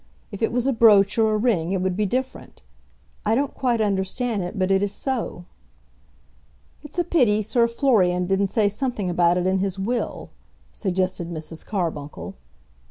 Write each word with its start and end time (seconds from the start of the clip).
If 0.31 0.41
it 0.41 0.51
was 0.51 0.65
a 0.65 0.73
brooch 0.73 1.19
or 1.19 1.35
a 1.35 1.37
ring 1.37 1.73
it 1.73 1.81
would 1.83 1.95
be 1.95 2.07
different. 2.07 2.63
I 3.23 3.35
don't 3.35 3.53
quite 3.53 3.79
understand 3.79 4.41
it, 4.41 4.57
but 4.57 4.71
it 4.71 4.81
is 4.81 4.91
so." 4.91 5.45
"It's 6.81 6.97
a 6.97 7.03
pity 7.03 7.43
Sir 7.43 7.67
Florian 7.67 8.25
didn't 8.25 8.47
say 8.47 8.67
something 8.67 9.11
about 9.11 9.37
it 9.37 9.45
in 9.45 9.59
his 9.59 9.77
will," 9.77 10.31
suggested 10.73 11.29
Mrs. 11.29 11.63
Carbuncle. 11.63 12.33